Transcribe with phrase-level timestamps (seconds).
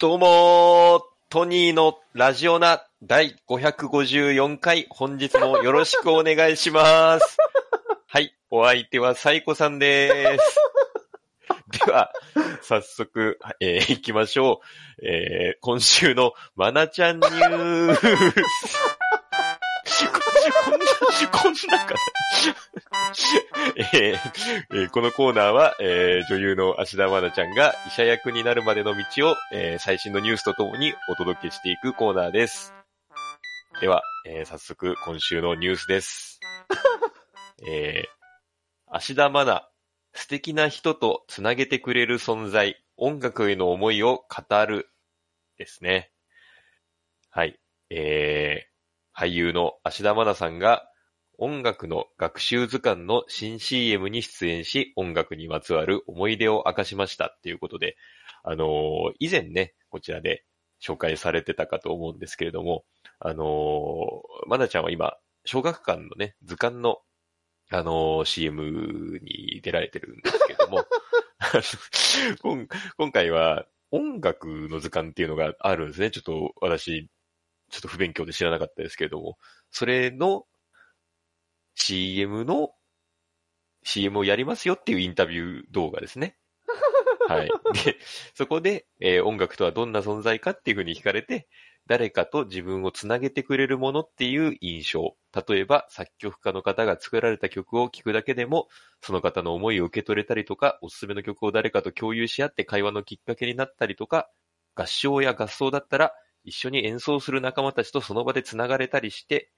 [0.00, 7.36] どうもー、トニーのラジオナ第554回、本日もよろしくお願いします。
[8.06, 10.60] はい、お相手はサイコさんです。
[11.84, 12.12] では、
[12.62, 14.60] 早速、えー行きましょ
[15.02, 15.04] う。
[15.04, 18.00] えー今週のマナちゃんニュース。
[20.62, 20.86] こんな、
[21.32, 22.17] こんなかな。
[23.76, 24.18] えー
[24.70, 32.72] えーこのコーナーは、えー女優の芦田愛菜ちゃんが医者役になるまでの道を、えー最新のニュースとともにお届けしていくコーナーです。
[33.80, 36.38] では、えー早速今週のニュースです。
[37.68, 39.68] えー、芦田愛菜、
[40.12, 44.88] 素敵な人とつなげてくれる存在、音楽への思いを語る
[45.56, 46.12] ですね。
[47.30, 47.58] はい。
[47.90, 50.87] えー、俳優の芦田愛菜さんが
[51.40, 57.96] 音楽の学習図鑑の新 CM に出演し、音楽にまつわる思い出を明かしましたっていうことで、
[58.42, 60.44] あのー以前ね、こちらで
[60.84, 62.84] 紹介されてたかと思うんですけれども、
[63.20, 66.98] あのー、まなちゃんは今、小学館のね、図鑑の、
[67.70, 70.84] あのー CM に出られてるんですけれども、
[72.98, 76.10] 今回は音楽の図鑑っていうのがあるんですね。
[76.10, 77.08] ちょっと私、
[77.70, 79.38] ちょっと不勉強で知らなかったですけれども、
[79.70, 80.46] それの
[81.78, 82.72] CM の
[83.84, 86.36] CM をやりますよっていうインタビュー動画ですね。
[87.28, 87.48] はい。
[87.84, 87.96] で、
[88.34, 91.48] そこで、えー音楽とはどんな存在かっていうふうに聞かれて、
[91.86, 95.16] 誰かと自分をつなげてくれるものっていう印象。
[95.48, 98.68] 例えば、作曲家の方が作られた曲を聴くだけでも、
[99.00, 104.28] その方の思いを受け取れたりとか、おすすめの曲を誰かと共有し合って会話のきっかけになったりとか、
[104.74, 106.12] 合唱や合奏だったら、
[106.44, 109.50] 一緒に演奏する仲間たちとその場でつながれたりして、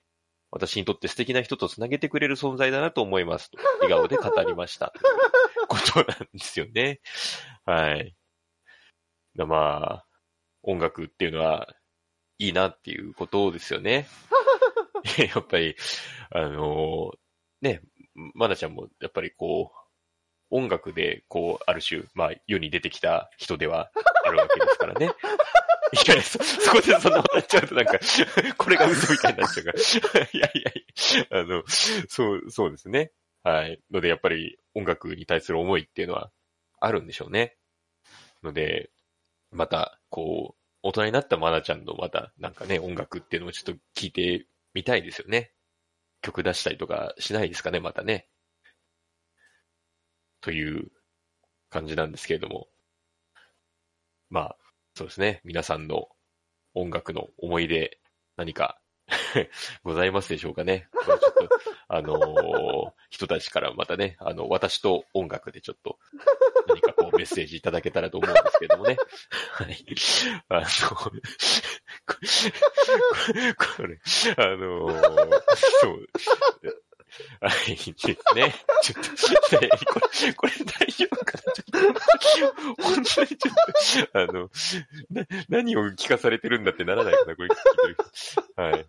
[0.52, 3.58] 私にとって素敵な人とつなげてくれる存在だなと思いますと。
[3.82, 4.92] 笑顔で語りました。
[5.68, 7.00] ことなんですよね。
[7.64, 8.16] はい。
[9.36, 10.06] だまあ、
[10.62, 11.68] 音楽っていうのは、
[12.38, 14.08] いいなっていうことですよね。
[15.34, 15.76] やっぱり、
[16.30, 17.12] あの
[17.60, 17.82] ね、
[18.34, 19.80] まなちゃんもやっぱりこう、
[20.50, 23.92] 音楽で、こう、ある種、まあ、世に出てきた人では
[24.24, 25.12] あるわけですからね。
[25.92, 27.98] いや、そ、そこでそんなこと言っちゃうとなんか、
[28.56, 29.78] これが嘘みたいになっちゃうから。
[30.32, 30.86] いやいやい
[31.30, 31.64] や、あの、
[32.08, 33.12] そう、そうですね。
[33.42, 33.80] はい。
[33.90, 36.30] ので、やっぱり音楽に対する思いっていうのは
[36.80, 37.56] あるんでしょうね。
[38.42, 38.90] ので、
[39.50, 45.52] また、こう、大人になったマナちゃんのまた、なんかね、音楽っていうのもちょっと聞いてみたいですよね。
[46.22, 48.28] 曲出したりとかしないですかね、またね。
[50.40, 50.90] という
[51.68, 52.68] 感じなんですけれども。
[54.30, 54.56] まあ、
[54.94, 55.40] そうですね。
[55.44, 56.08] 皆さんの
[56.74, 57.98] 音楽の思い出、
[58.36, 58.80] 何か
[59.82, 60.88] ございますでしょうかね。
[60.92, 61.48] これちょっと、
[61.88, 65.98] あのー人たちからまたね、あの、私と音楽でちょっと、
[66.68, 68.96] 何かこうメッセージいただけたらと思うんですけどもね。
[69.52, 69.84] はい。
[70.48, 71.10] あの、 こ
[73.76, 74.00] これ、
[74.36, 75.42] あのー
[75.80, 76.06] そう。
[77.40, 78.54] はい、ね。
[78.82, 79.04] ちょっ
[79.50, 81.52] と、ねこれ、これ大丈夫かな？
[81.52, 83.54] ちょっと、本当にちょっ
[84.12, 84.50] と、あの、
[85.10, 88.62] な、何を聞かされてるんだってならないかな、これ聞いてる人。
[88.62, 88.86] はい。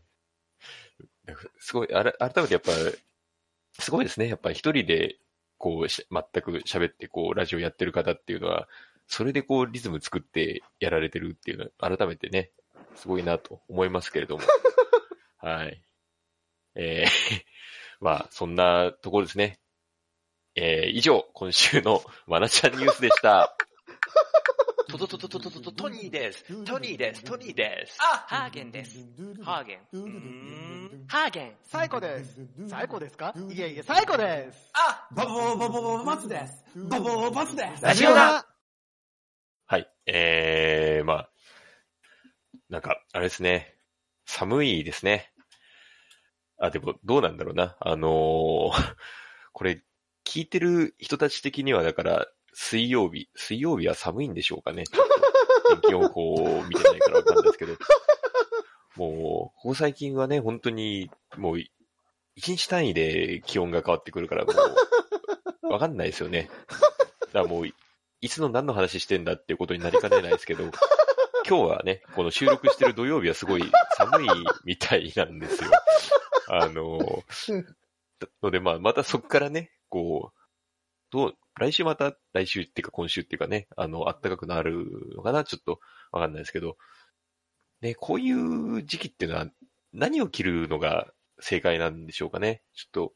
[1.60, 2.72] すごい、あら、改めてやっぱ、
[3.80, 4.28] すごいですね。
[4.28, 5.18] やっぱり一人で、
[5.58, 8.68] こう、し全く喋って、こう、ラジオやってる方っていうのは、
[9.08, 12.52] それでこう、リズム作ってやられてるっていうのは、改めてね、
[12.96, 14.44] すごいなと思いますけれども。
[15.38, 15.82] はい。
[16.76, 17.44] えー、
[18.02, 19.60] まあ、そんなところですね。
[20.56, 23.56] えー、以上、今週のマナちゃんニュースでした。
[24.90, 26.44] トトトトトトトトトニーです。
[26.66, 27.24] トニーです。
[27.24, 27.98] トニーです。
[28.02, 29.06] あハーゲンです。
[29.44, 31.06] ハーゲン。
[31.08, 31.56] ハーゲン。
[31.64, 32.42] 最高です。
[32.68, 33.34] 最高ですか？
[33.38, 34.72] いえいえ、最高です。
[34.74, 36.66] あバボーバボーバツです。
[36.76, 37.84] バボーバツです。
[37.84, 38.46] ラジオだ
[39.68, 39.90] はい。
[40.08, 41.30] えー、まあ、
[42.68, 43.78] なんか、あれですね。
[44.26, 45.31] 寒いですね。
[46.62, 47.76] あ、でも、どうなんだろうな。
[47.80, 48.72] あのー
[49.52, 49.82] これ、
[50.24, 54.86] 聞いてる人たち的には、だから、水曜日、水曜日は寒いんでしょうかね。
[54.86, 57.74] ちょっと天気予報を見てないからわかんないですけど。
[58.96, 59.08] も
[59.58, 61.60] う、ここ最近はね、本当に、もう、
[62.36, 64.54] 一日単位で気温が変わってくるから、も
[65.64, 66.52] う、わかんないですよね。
[66.70, 70.66] だからもう、いつの何の話してんだっていうことになりかねないですけど、
[71.48, 73.64] 今日はね、この収録してる土曜日はすごい
[73.98, 74.28] 寒い
[74.64, 75.72] みたいなんですよ。
[76.54, 77.00] あの、
[78.44, 80.40] のでまあ、またそこからね、こう、
[81.10, 85.80] どう、来週また、来週っていうか今週っていうかね、あの、暖かくなるのかなちょっと
[86.12, 86.76] わかんないですけど、
[87.80, 89.48] ね、こういう時期っていうのは
[89.94, 92.64] 何を着るのが正解なんでしょうかね。
[92.74, 93.14] ちょっと、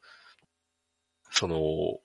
[1.30, 2.00] その、お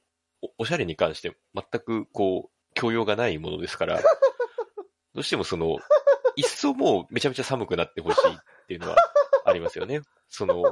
[0.57, 4.01] おしゃれに関して全くこう、教養がないものですから、
[5.15, 5.77] どうしてもその、
[6.35, 8.35] 一層もうめちゃめちゃ寒くなってほしいっ
[8.67, 8.97] ていうのは
[9.45, 10.01] ありますよね。
[10.27, 10.63] その、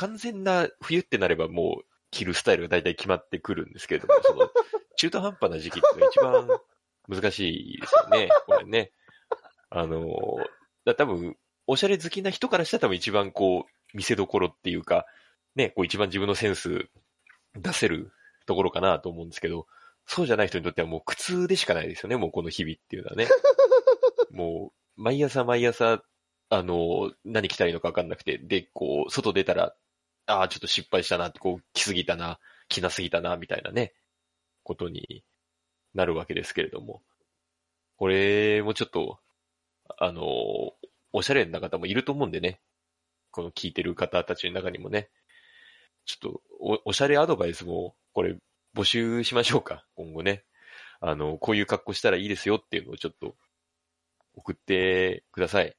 [0.00, 4.50] 完全な冬ってなればもう着るスタイルが大体決まってくるんですけれども、その
[4.96, 6.48] 中途半端な時期って一番
[7.06, 8.92] 難しいですよね、 これね。
[9.68, 10.08] あの、
[10.86, 11.36] だ多分、
[11.66, 15.04] おしゃれ好きな人からしたら多分一番こう、見せどころっていうか、
[15.54, 16.88] ね、こう一番自分のセンス
[17.54, 18.10] 出せる
[18.46, 19.66] ところかなと思うんですけど、
[20.06, 23.28] そうじゃない人にとってはもう苦痛でしかないですよね、もうこの日々っていうのはね。
[24.32, 26.02] もう、毎朝毎朝、
[26.48, 29.76] あの、何着たらいいのかわかんなくて、で、こう、外出たら、
[30.30, 32.38] ああ、ちょっと失敗したな、こう、着すぎたな、
[32.68, 33.92] 着なすぎたな、みたいなね、
[34.62, 35.24] ことに
[35.94, 37.02] なるわけですけれども。
[37.96, 39.18] これもちょっと、
[39.98, 40.22] あの、
[41.12, 42.60] おしゃれな方もいると思うんでね。
[43.32, 45.10] この聞いてる方たちの中にもね。
[46.06, 48.36] ちょっとお、おしゃれアドバイスも、これ、
[48.74, 49.84] 募集しましょうか。
[49.96, 50.44] 今後ね。
[51.00, 53.36] あの、こういう格好したらいいですよっていうのをちょっと、
[54.34, 55.76] 送ってください。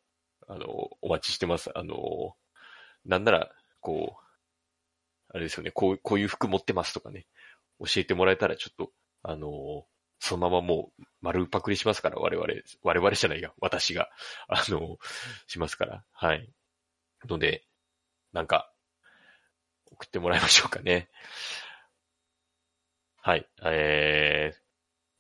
[0.47, 0.65] あの、
[1.01, 1.71] お待ちしてます。
[1.73, 2.35] あの、
[3.05, 4.30] なんなら、こう、
[5.33, 7.25] あれですよね、こう、こういう服持ってますとかね、
[7.79, 8.91] 教えてもらえたらちょっと、
[9.23, 9.85] あの、
[10.19, 12.47] そのままもう丸パクリしますから、我々、
[12.83, 14.09] 我々じゃないや、私が、
[14.47, 14.97] あの、
[15.47, 16.51] しますから、はい。
[17.27, 17.65] ので、
[18.33, 18.71] なんか、
[19.91, 21.09] 送ってもらいましょうかね。
[23.17, 24.59] はい、えー、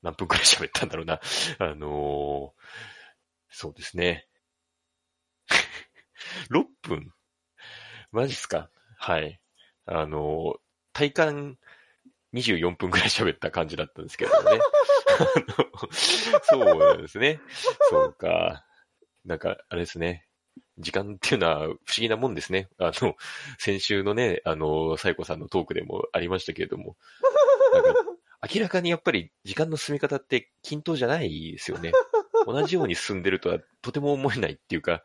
[0.01, 1.19] 何分くらい喋ったんだろうな。
[1.59, 2.63] あのー、
[3.49, 4.27] そうですね。
[6.49, 7.13] 6分？
[8.11, 8.69] マジっすか？
[8.97, 9.39] はい。
[9.85, 10.55] あの、
[10.93, 11.57] 体感
[12.33, 14.59] 24分くらい喋った感じだったんですけどね。
[16.43, 17.39] そうなんですね。
[17.89, 18.65] そうか。
[19.25, 20.27] なんか、あれですね。
[20.77, 22.69] 時間っていうのは不思議なもんですね。
[22.77, 23.15] あの、
[23.59, 26.97] 先週のね、あの、サイコさんのトークでもありましたけれども、
[28.53, 31.91] 明らかにやっぱり時間の進み方って均等じゃないですよね。
[32.45, 35.03] 同じように進んでるとはとても思えないっていうか、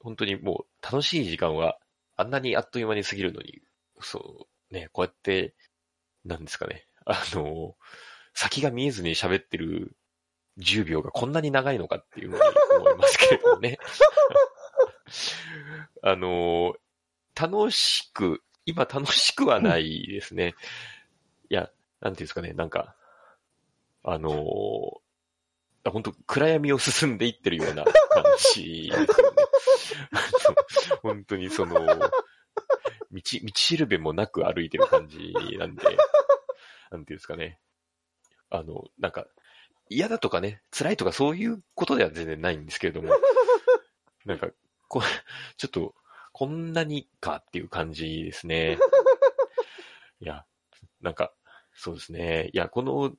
[0.00, 1.78] 本当にもう楽しい時間は
[2.16, 3.62] あんなにあっという間に過ぎるのに、
[4.02, 5.54] そう、ね、こうやって、
[6.24, 7.76] なんですかね、あの、
[8.34, 9.96] 先が見えずに喋ってる
[10.58, 12.42] 10秒がこんなに長いのかっていうふうに
[12.78, 13.78] 思いますけれどもね。
[16.02, 16.74] あの、
[17.34, 20.54] 楽しく、今楽しくはないですね。
[21.48, 21.70] いや、
[22.00, 22.96] なんていうんですかね、なんか、
[24.02, 27.94] あのー、本当暗闇を進んでいってるような感
[28.54, 29.36] じですよね。
[31.02, 31.80] 本当にその、
[33.12, 35.84] 道、 道しるべもなく歩いてる感じなんで、
[36.90, 37.60] なんていうんですかね。
[38.50, 39.26] あの、なんか、
[39.88, 43.12] 嫌だとかね、辛いとかそういうことでは全然ないんですけれども、
[44.24, 44.48] なんか、
[44.88, 45.02] こ
[45.56, 45.94] ちょっと、
[46.32, 48.78] こんなにかっていう感じですね。
[50.20, 50.44] いや、
[51.00, 51.32] なんか、
[51.74, 52.50] そうですね。
[52.52, 53.16] いや、この、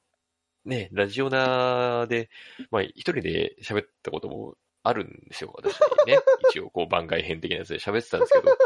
[0.66, 2.30] ね、ラジオナで、
[2.70, 6.20] まあ、一人で喋ったこともあるんですよ、私ね。
[6.50, 8.58] 一応、こう、番外編的なやつで喋ってたんですけど、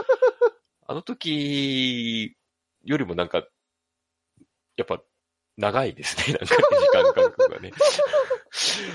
[0.88, 2.36] あの時
[2.84, 3.44] よりもなんか、
[4.78, 5.02] やっぱ、
[5.58, 7.72] 長いですね、 なんか、時間感覚がね。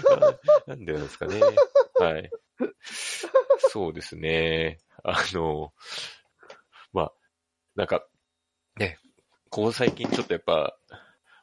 [0.08, 0.38] な
[0.75, 1.40] なんでなんですかね。
[1.94, 2.31] はい。
[3.58, 4.78] そうですね。
[5.02, 5.72] あの、
[6.92, 7.12] まあ、
[7.75, 8.06] なんか、
[8.76, 8.98] ね、
[9.48, 10.78] ここ最近ちょっとやっぱ、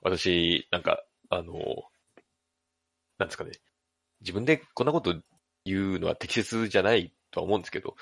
[0.01, 1.53] 私、なんか、あの、
[3.17, 3.51] なんですかね。
[4.21, 5.13] 自分でこんなこと
[5.65, 7.95] 言うのは適切じゃないとは思うんですけど、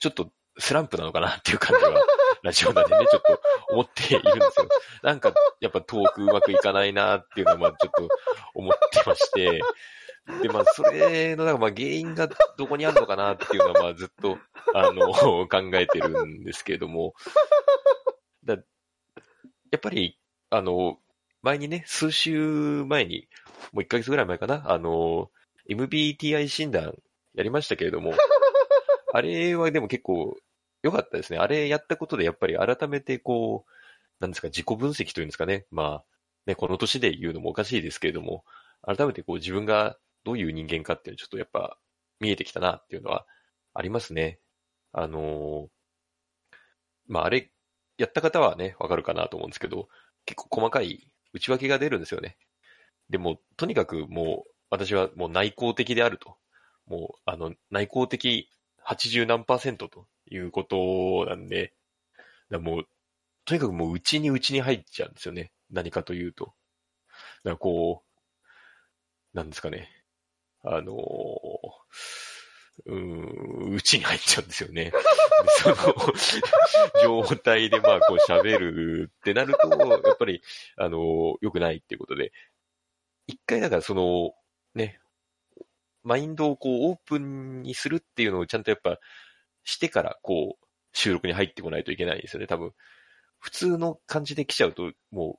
[0.00, 1.92] ちょっとスランプなのかなっていう感じは、
[2.42, 4.68] ラジオなんでね、ちょっと思っているんですよ。
[5.02, 8.08] なんか、やっぱトークうまくいかないなっていうのは、まあちょっと
[8.54, 9.60] 思ってまして、
[10.42, 14.38] で、まあ、それの、なんかまあ原因がどこにあるのかなっていうのは、まあずっと、
[14.74, 15.12] あの、
[15.48, 17.14] 考えてるんですけれども、
[18.44, 20.18] だやっぱり、
[20.50, 20.98] あの、
[21.42, 23.28] 前にね、数週前に、
[23.72, 25.30] もう1ヶ月ぐらい前かな、あの、
[25.70, 26.94] MBTI 診断
[27.34, 28.14] やりましたけれども、
[29.12, 30.36] あれはでも結構
[30.82, 31.38] 良かったですね。
[31.38, 33.70] あれやったことでやっぱり改めてこう、
[34.20, 35.66] なんですか、自己分析というんですかね。
[35.70, 36.04] まあ、
[36.46, 38.44] ね、この年で言うのもおかしいですけれども、
[38.82, 41.78] 改めてこう自分がどういう人間かっていうのちょっとやっぱ
[42.20, 43.26] 見えてきたなっていうのは
[43.74, 44.40] ありますね。
[44.92, 45.68] あの
[47.06, 47.50] まあ、あれ、
[47.96, 49.88] やった方はね、わかるかなと思うんですけど、
[50.26, 52.36] 結構細かい内訳が出るんですよね。
[53.10, 56.36] でも、とにかくもう、私はもう内向的であると。
[56.86, 58.50] もう、あの、内向的
[58.88, 61.72] 80何パーセントということなんで、
[62.50, 62.84] だもう、
[63.44, 65.52] とにかくもう内に内に入っちゃうんですよね。
[65.70, 66.46] 何かというと。
[66.46, 66.54] だか
[67.50, 69.88] らこう、なんですかね。
[70.62, 70.96] あの
[72.86, 74.92] うん、内に入っちゃうんですよね。
[75.62, 75.76] その
[77.26, 80.42] 状態でまあこう喋るってなると、やっぱり、
[80.76, 82.32] あの良くないっていうことで、
[83.26, 84.34] 一回だからその、
[84.74, 85.00] ね、
[86.08, 88.98] マインドをこうオープンにするっていうのをちゃんとやっぱ
[89.62, 92.72] してからこう収録に入ってこないといけないんですよね、多分。
[93.38, 95.38] 普通の感じで来ちゃうと、も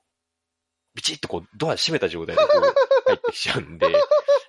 [0.94, 3.98] ビチッとこうドア閉めた状態でこう入ってきちゃうんで、 や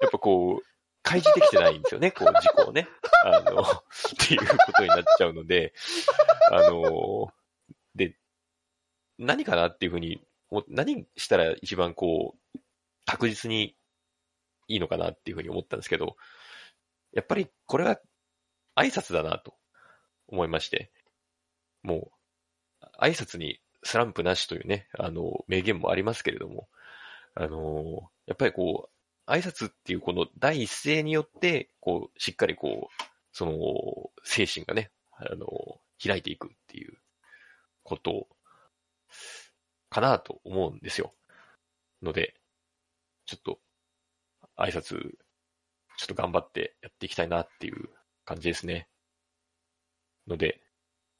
[0.07, 0.65] っぱこう、
[1.01, 2.87] 開示できてないんですよね、こう事故をね。
[3.25, 3.65] あの、 っ
[4.27, 5.73] ていうことになっちゃうので、
[6.51, 7.33] あの、
[7.95, 8.15] で、
[9.17, 12.59] 何かなっていうふうに、も何したら一番こう、
[13.05, 13.75] 確実に
[14.71, 16.15] いいのかなっていうふうに思ったんですけど、
[17.13, 17.99] やっぱりこれは
[18.75, 19.55] 挨拶だなと
[20.27, 20.91] 思いまして、
[21.83, 22.11] も
[22.81, 26.69] う、挨拶にスランプなしというね、あの、名言もありますけれども、
[27.35, 28.89] あの、やっぱりこ
[29.27, 33.53] う、挨拶っていうこの第一声によって、こう、しっかりこう、その、
[34.23, 35.47] 精神がね、あの、
[36.03, 36.97] 開いていくっていう
[37.83, 38.27] こと
[39.89, 41.13] かなと思うんですよ。
[42.01, 42.35] ので、
[43.25, 43.59] ちょっと、
[44.61, 44.99] 挨拶、
[45.97, 47.89] ちょっと頑張ってやっていきたいなっていう
[48.25, 48.87] 感じですね。
[50.27, 50.61] ので、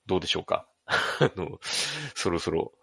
[0.05, 0.67] どうでしょうか？
[0.87, 1.59] あの、
[2.15, 2.73] そろそろ、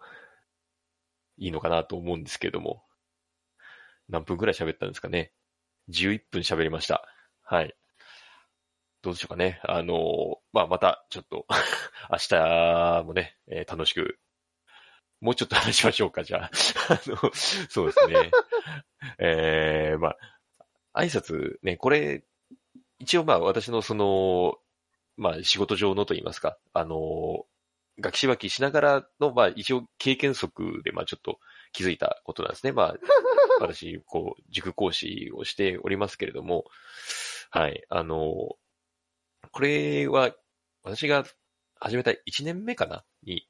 [1.37, 2.83] いいのかなと思うんですけれども、
[4.09, 5.31] 何分くらい喋ったんですかね
[5.89, 7.07] ？11分喋りました。
[7.43, 7.75] はい。
[9.01, 9.61] どうでしょうかね？
[9.63, 11.45] あの、まあ、また、ちょっと、
[12.11, 14.19] 明日もね、えー楽しく、
[15.21, 16.51] もうちょっと話しましょうか、じゃあ。
[16.89, 18.31] あの、そうですね。
[19.19, 20.17] えー、まあ、
[20.99, 22.23] 挨拶ね、これ、
[22.99, 24.55] 一応まあ、私のその、
[25.17, 27.45] まあ、仕事上のと言いますか、あの、
[27.99, 31.39] 学士脇しながらの、まあ、一応経験則で、まあ、ちょっと
[31.71, 32.71] 気づいたことなんですね。
[32.71, 32.95] まあ、
[33.59, 36.65] 私、こう、塾講師をしておりますけれども、
[37.49, 38.57] はい、あの、
[39.51, 40.35] これは、
[40.83, 41.25] 私が
[41.79, 43.47] 始めた1年目かなに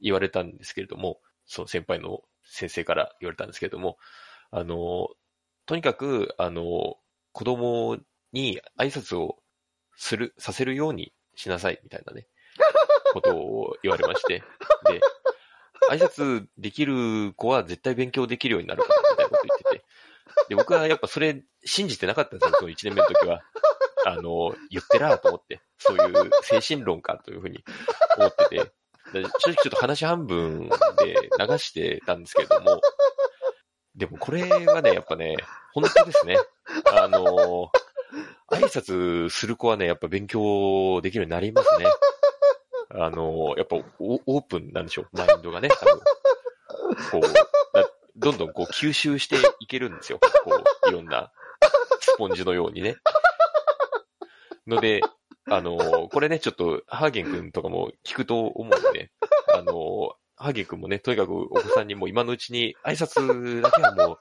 [0.00, 3.98] 言われたんですけれども、その先輩の先生から言われたんですけれども、
[4.50, 5.08] あの、
[5.66, 6.96] とにかく、あの、
[7.32, 7.98] 子供
[8.32, 9.38] に挨拶を
[9.96, 12.26] する、させるようにしなさい、みたいなね、
[13.12, 14.42] ことを言われまして、
[14.86, 15.00] で、
[15.90, 19.84] 挨拶できる子は絶対勉強できるようになるから、みたいなこと言ってて、
[20.48, 23.42] で、僕はやっぱそれ信じてなかったんですよ、その1年目の時は。
[24.06, 27.64] あの、言ってらーと思って、そういう精神論かというふうに
[28.18, 28.72] 思ってて、
[29.12, 30.68] で正直ちょっと話半分
[30.98, 32.80] で流してたんですけれども、
[33.96, 35.36] でもこれはね、やっぱね、
[35.72, 36.36] 本当ですね。
[36.92, 37.70] あの、
[38.50, 41.86] 挨拶する子はね、やっぱ勉強できるようになりますね。
[42.90, 45.68] あの、やっぱオープンなんでしょう、マインドがね。
[45.68, 46.00] 多分
[47.10, 47.22] こう、
[48.16, 50.18] どんどんこう吸収していけるんですよ。
[50.44, 50.50] こ
[50.86, 51.32] う、いろんな
[52.00, 52.96] スポンジのようにね。
[54.66, 55.02] ので、
[55.50, 59.10] あの、これね、ちょっと、ハーゲン君とかも聞くと思うんで、
[59.52, 64.18] あの、ハゲ君もね、とにかくお子さんにも今のうちに挨拶だけはもう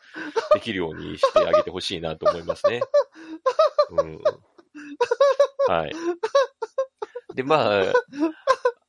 [0.53, 2.81] できるようにしてあげてほしいなと思いますね。
[3.89, 4.19] うん。
[5.67, 5.93] はい。
[7.35, 7.93] で、まあ、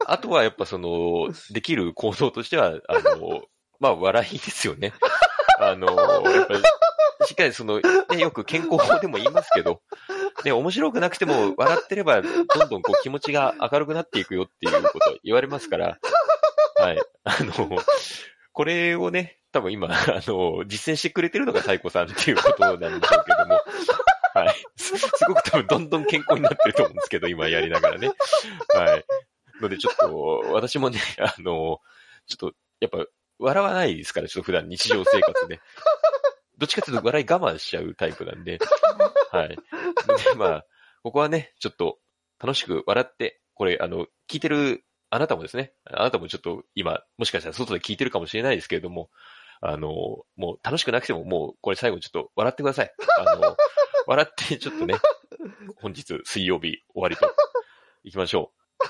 [0.07, 3.43] あとはやっぱその、できる行動としては、あの、
[3.81, 4.93] まあ、笑いですよね。
[5.61, 5.87] あの、
[6.31, 6.63] やっぱり、
[7.27, 9.81] しっかりその、ね、よく健康法でも言いますけど、
[10.45, 15.99] ね、面白くなくても笑ってれば、どんどんこう気持ちが明るくなっていくよっていうこと言われますから、
[16.77, 16.99] はい。
[17.25, 17.79] あの、
[18.53, 23.61] これをね、多分今、あの、実践してくれてるのが太鼓さんっていうことなんでしょうけども、
[24.35, 24.55] はい。
[24.77, 28.11] すすごく多分どんどん健康になってると思うんですけど、今やりながらね。
[28.69, 29.05] はい。
[29.61, 31.81] のでちょっと、私もね、あの、
[32.27, 33.07] ちょっと、やっぱ、
[33.39, 35.61] 笑わないですから、ちょっと普段日常生活で。
[36.59, 38.59] どっちかというと笑い我慢しちゃうタイプなんで、
[39.31, 39.49] はい。
[39.49, 39.57] で、
[40.37, 40.67] まあ、
[41.03, 41.99] ここはね、ちょっと
[42.41, 49.11] 楽しく笑って、これ、あの、聞いてるあなたもですね、あなたもちょっと今、もしかしたら外で聞いてるかもしれないですけれども、
[49.61, 49.91] あの、
[50.35, 52.93] もう楽しくなくても、もうこれ最後ちょっと笑ってください。
[53.21, 53.57] あの、
[54.09, 54.97] 笑ってちょっとね、
[55.77, 57.33] 本日水曜日終わりと
[58.03, 58.85] 行きましょう。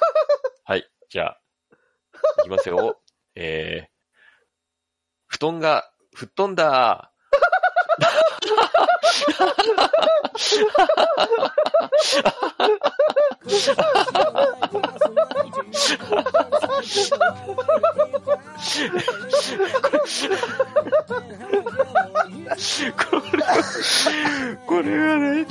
[0.64, 0.90] はい。
[1.10, 1.40] じゃあ、
[2.38, 3.02] 行きますよ。
[3.34, 3.88] えー、
[5.26, 7.12] 布団が吹っ飛んだ。
[22.96, 23.54] これは、
[24.66, 25.46] これはね、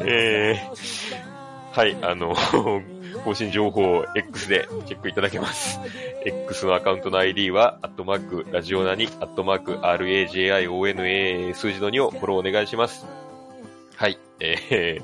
[0.00, 2.34] えー、はい、あの、
[3.24, 5.80] 更新情報を X でチェックいただけます。
[6.24, 13.06] X のアカウントの ID は、アットマーク、ラジオナに、アットマーク、RAJIONA 数字の2をフォローお願いします。
[13.96, 15.02] はい、えー、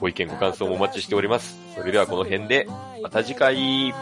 [0.00, 1.58] ご意見ご感想もお待ちしております。
[1.74, 2.66] それではこの辺で、
[3.02, 3.92] また次回。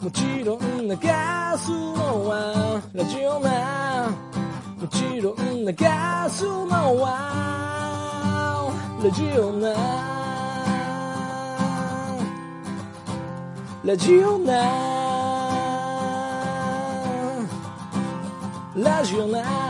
[0.00, 4.08] もちろん流すのはラジオな
[4.80, 5.74] もちろん流
[6.30, 7.69] すのは
[9.02, 9.74] ラジオな
[13.82, 14.52] ラジオな
[18.76, 19.69] ラジオな